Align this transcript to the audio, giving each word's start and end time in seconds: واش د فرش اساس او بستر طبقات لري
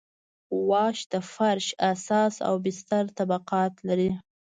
واش 0.69 0.97
د 1.13 1.13
فرش 1.33 1.67
اساس 1.91 2.33
او 2.47 2.53
بستر 2.65 3.03
طبقات 3.19 3.73
لري 3.87 4.09